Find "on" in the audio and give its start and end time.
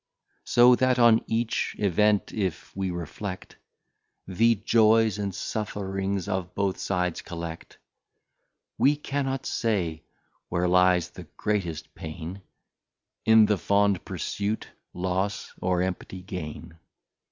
0.97-1.23